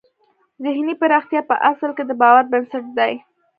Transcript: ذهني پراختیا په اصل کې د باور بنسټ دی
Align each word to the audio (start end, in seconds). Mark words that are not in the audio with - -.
ذهني 0.63 0.93
پراختیا 1.01 1.41
په 1.49 1.55
اصل 1.71 1.89
کې 1.97 2.03
د 2.07 2.11
باور 2.21 2.43
بنسټ 2.51 2.85
دی 2.97 3.13